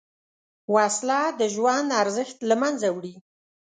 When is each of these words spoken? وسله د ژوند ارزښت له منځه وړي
وسله 0.73 1.19
د 1.39 1.41
ژوند 1.55 1.87
ارزښت 2.01 2.37
له 2.49 2.55
منځه 2.61 2.87
وړي 2.95 3.15